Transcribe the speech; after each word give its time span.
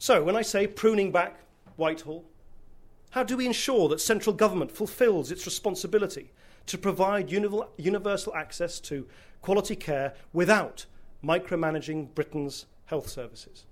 So, 0.00 0.24
when 0.24 0.34
I 0.34 0.40
say 0.40 0.66
pruning 0.66 1.12
back 1.12 1.40
Whitehall, 1.76 2.24
how 3.10 3.22
do 3.22 3.36
we 3.36 3.44
ensure 3.44 3.86
that 3.90 4.00
central 4.00 4.34
government 4.34 4.72
fulfills 4.72 5.30
its 5.30 5.44
responsibility 5.44 6.32
to 6.66 6.78
provide 6.78 7.30
universal 7.30 8.34
access 8.34 8.80
to 8.80 9.06
quality 9.42 9.76
care 9.76 10.14
without 10.32 10.86
micromanaging 11.22 12.14
Britain's 12.14 12.64
health 12.86 13.10
services? 13.10 13.66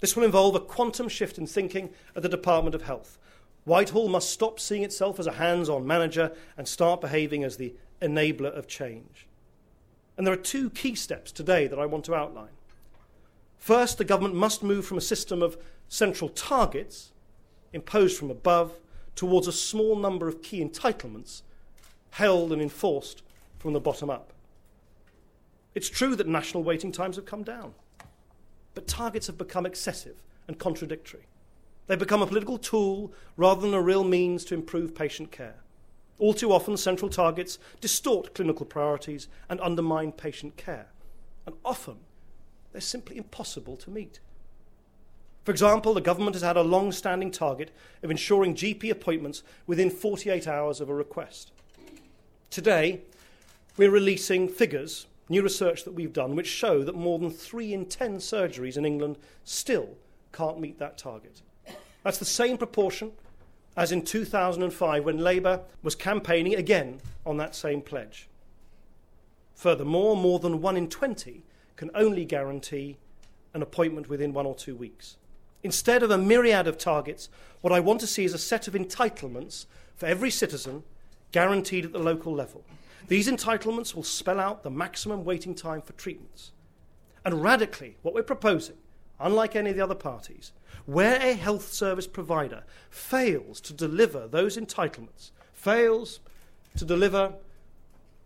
This 0.00 0.16
will 0.16 0.24
involve 0.24 0.54
a 0.54 0.60
quantum 0.60 1.06
shift 1.06 1.36
in 1.36 1.46
thinking 1.46 1.90
at 2.16 2.22
the 2.22 2.30
Department 2.30 2.74
of 2.74 2.84
Health. 2.84 3.18
Whitehall 3.64 4.08
must 4.08 4.30
stop 4.30 4.58
seeing 4.58 4.84
itself 4.84 5.20
as 5.20 5.26
a 5.26 5.32
hands 5.32 5.68
on 5.68 5.86
manager 5.86 6.32
and 6.56 6.66
start 6.66 7.02
behaving 7.02 7.44
as 7.44 7.58
the 7.58 7.74
enabler 8.00 8.56
of 8.56 8.68
change. 8.68 9.26
And 10.16 10.26
there 10.26 10.32
are 10.32 10.38
two 10.38 10.70
key 10.70 10.94
steps 10.94 11.30
today 11.30 11.66
that 11.66 11.78
I 11.78 11.84
want 11.84 12.06
to 12.06 12.14
outline. 12.14 12.55
First, 13.58 13.98
the 13.98 14.04
government 14.04 14.34
must 14.34 14.62
move 14.62 14.86
from 14.86 14.98
a 14.98 15.02
system 15.02 15.42
of 15.42 15.56
central 15.88 16.28
targets 16.30 17.12
imposed 17.72 18.18
from 18.18 18.30
above 18.30 18.78
towards 19.14 19.48
a 19.48 19.52
small 19.52 19.96
number 19.96 20.28
of 20.28 20.42
key 20.42 20.64
entitlements 20.64 21.42
held 22.10 22.52
and 22.52 22.62
enforced 22.62 23.22
from 23.58 23.72
the 23.72 23.80
bottom 23.80 24.10
up. 24.10 24.32
It's 25.74 25.90
true 25.90 26.16
that 26.16 26.26
national 26.26 26.62
waiting 26.62 26.92
times 26.92 27.16
have 27.16 27.26
come 27.26 27.42
down, 27.42 27.74
but 28.74 28.86
targets 28.86 29.26
have 29.26 29.36
become 29.36 29.66
excessive 29.66 30.22
and 30.48 30.58
contradictory. 30.58 31.26
They've 31.86 31.98
become 31.98 32.22
a 32.22 32.26
political 32.26 32.58
tool 32.58 33.12
rather 33.36 33.60
than 33.60 33.74
a 33.74 33.82
real 33.82 34.04
means 34.04 34.44
to 34.46 34.54
improve 34.54 34.94
patient 34.94 35.30
care. 35.30 35.56
All 36.18 36.32
too 36.32 36.50
often, 36.50 36.76
central 36.76 37.10
targets 37.10 37.58
distort 37.80 38.34
clinical 38.34 38.64
priorities 38.64 39.28
and 39.48 39.60
undermine 39.60 40.12
patient 40.12 40.56
care. 40.56 40.86
And 41.44 41.54
often, 41.64 41.98
they're 42.76 42.82
simply 42.82 43.16
impossible 43.16 43.74
to 43.74 43.88
meet. 43.88 44.20
For 45.44 45.50
example, 45.50 45.94
the 45.94 46.02
government 46.02 46.34
has 46.34 46.42
had 46.42 46.58
a 46.58 46.62
long 46.62 46.92
standing 46.92 47.30
target 47.30 47.70
of 48.02 48.10
ensuring 48.10 48.54
GP 48.54 48.90
appointments 48.90 49.42
within 49.66 49.88
48 49.88 50.46
hours 50.46 50.82
of 50.82 50.90
a 50.90 50.94
request. 50.94 51.52
Today, 52.50 53.00
we're 53.78 53.90
releasing 53.90 54.46
figures, 54.46 55.06
new 55.30 55.40
research 55.40 55.84
that 55.84 55.94
we've 55.94 56.12
done, 56.12 56.36
which 56.36 56.48
show 56.48 56.84
that 56.84 56.94
more 56.94 57.18
than 57.18 57.30
3 57.30 57.72
in 57.72 57.86
10 57.86 58.18
surgeries 58.18 58.76
in 58.76 58.84
England 58.84 59.16
still 59.42 59.96
can't 60.34 60.60
meet 60.60 60.78
that 60.78 60.98
target. 60.98 61.40
That's 62.02 62.18
the 62.18 62.26
same 62.26 62.58
proportion 62.58 63.12
as 63.74 63.90
in 63.90 64.02
2005 64.02 65.02
when 65.02 65.16
Labour 65.16 65.62
was 65.82 65.94
campaigning 65.94 66.56
again 66.56 67.00
on 67.24 67.38
that 67.38 67.54
same 67.54 67.80
pledge. 67.80 68.28
Furthermore, 69.54 70.14
more 70.14 70.38
than 70.38 70.60
1 70.60 70.76
in 70.76 70.90
20 70.90 71.42
can 71.76 71.90
only 71.94 72.24
guarantee 72.24 72.96
an 73.54 73.62
appointment 73.62 74.08
within 74.08 74.32
one 74.32 74.46
or 74.46 74.54
two 74.54 74.74
weeks. 74.74 75.16
Instead 75.62 76.02
of 76.02 76.10
a 76.10 76.18
myriad 76.18 76.66
of 76.66 76.78
targets, 76.78 77.28
what 77.60 77.72
I 77.72 77.80
want 77.80 78.00
to 78.00 78.06
see 78.06 78.24
is 78.24 78.34
a 78.34 78.38
set 78.38 78.68
of 78.68 78.74
entitlements 78.74 79.66
for 79.96 80.06
every 80.06 80.30
citizen 80.30 80.84
guaranteed 81.32 81.84
at 81.84 81.92
the 81.92 81.98
local 81.98 82.32
level. 82.32 82.64
These 83.08 83.28
entitlements 83.28 83.94
will 83.94 84.02
spell 84.02 84.40
out 84.40 84.62
the 84.62 84.70
maximum 84.70 85.24
waiting 85.24 85.54
time 85.54 85.82
for 85.82 85.92
treatments. 85.94 86.52
And 87.24 87.42
radically, 87.42 87.96
what 88.02 88.14
we're 88.14 88.22
proposing, 88.22 88.76
unlike 89.18 89.56
any 89.56 89.70
of 89.70 89.76
the 89.76 89.82
other 89.82 89.94
parties, 89.94 90.52
where 90.86 91.20
a 91.20 91.32
health 91.32 91.72
service 91.72 92.06
provider 92.06 92.62
fails 92.90 93.60
to 93.62 93.72
deliver 93.72 94.28
those 94.28 94.56
entitlements, 94.56 95.30
fails 95.52 96.20
to 96.76 96.84
deliver 96.84 97.32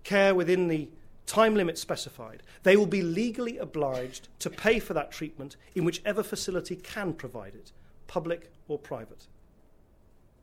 care 0.04 0.34
within 0.34 0.68
the 0.68 0.88
time 1.30 1.54
limit 1.54 1.78
specified, 1.78 2.42
they 2.64 2.76
will 2.76 2.86
be 2.86 3.02
legally 3.02 3.56
obliged 3.56 4.26
to 4.40 4.50
pay 4.50 4.80
for 4.80 4.94
that 4.94 5.12
treatment 5.12 5.56
in 5.76 5.84
whichever 5.84 6.24
facility 6.24 6.74
can 6.74 7.12
provide 7.12 7.54
it, 7.54 7.70
public 8.08 8.50
or 8.66 8.76
private. 8.76 9.28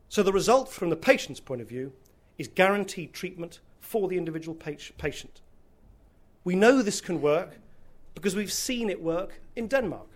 So 0.08 0.22
the 0.22 0.32
result 0.32 0.70
from 0.70 0.88
the 0.88 0.96
patient's 0.96 1.40
point 1.40 1.60
of 1.60 1.68
view 1.68 1.92
is 2.38 2.48
guaranteed 2.48 3.12
treatment 3.12 3.60
for 3.80 4.08
the 4.08 4.16
individual 4.16 4.54
patient. 4.54 5.42
We 6.42 6.56
know 6.56 6.80
this 6.80 7.02
can 7.02 7.20
work 7.20 7.58
because 8.14 8.34
we've 8.34 8.50
seen 8.50 8.88
it 8.88 9.02
work 9.02 9.42
in 9.56 9.68
Denmark. 9.68 10.08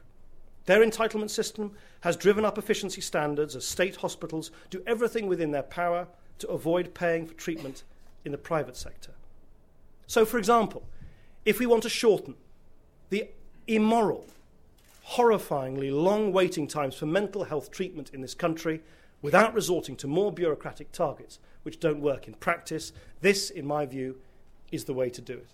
Their 0.64 0.82
entitlement 0.82 1.28
system 1.28 1.72
has 2.00 2.16
driven 2.16 2.46
up 2.46 2.56
efficiency 2.56 3.02
standards 3.02 3.54
as 3.56 3.66
state 3.66 3.96
hospitals 3.96 4.50
do 4.70 4.82
everything 4.86 5.26
within 5.26 5.50
their 5.50 5.64
power 5.64 6.06
to 6.38 6.48
avoid 6.48 6.94
paying 6.94 7.26
for 7.26 7.34
treatment 7.34 7.82
in 8.24 8.32
the 8.32 8.38
private 8.38 8.76
sector. 8.76 9.12
So, 10.06 10.24
for 10.24 10.38
example, 10.38 10.82
if 11.44 11.58
we 11.58 11.66
want 11.66 11.82
to 11.82 11.88
shorten 11.88 12.34
the 13.10 13.28
immoral, 13.66 14.26
horrifyingly 15.06 15.92
long 15.92 16.32
waiting 16.32 16.66
times 16.66 16.94
for 16.94 17.06
mental 17.06 17.44
health 17.44 17.70
treatment 17.70 18.10
in 18.12 18.20
this 18.20 18.34
country 18.34 18.82
without 19.20 19.54
resorting 19.54 19.96
to 19.96 20.06
more 20.06 20.32
bureaucratic 20.32 20.92
targets 20.92 21.38
which 21.62 21.80
don't 21.80 22.00
work 22.00 22.26
in 22.26 22.34
practice, 22.34 22.92
this, 23.20 23.50
in 23.50 23.66
my 23.66 23.86
view, 23.86 24.16
is 24.70 24.84
the 24.84 24.94
way 24.94 25.08
to 25.10 25.20
do 25.20 25.34
it. 25.34 25.46